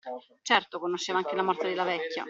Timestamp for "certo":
0.41-0.79